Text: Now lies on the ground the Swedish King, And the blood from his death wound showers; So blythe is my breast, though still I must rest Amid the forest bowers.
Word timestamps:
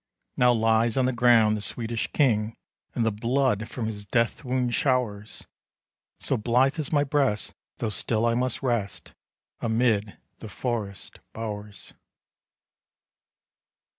Now 0.35 0.51
lies 0.51 0.97
on 0.97 1.05
the 1.05 1.13
ground 1.13 1.55
the 1.55 1.61
Swedish 1.61 2.11
King, 2.11 2.55
And 2.95 3.05
the 3.05 3.11
blood 3.11 3.69
from 3.69 3.85
his 3.85 4.03
death 4.03 4.43
wound 4.43 4.73
showers; 4.73 5.45
So 6.19 6.37
blythe 6.37 6.79
is 6.79 6.91
my 6.91 7.03
breast, 7.03 7.53
though 7.77 7.89
still 7.89 8.25
I 8.25 8.33
must 8.33 8.63
rest 8.63 9.13
Amid 9.59 10.17
the 10.39 10.49
forest 10.49 11.19
bowers. 11.33 11.93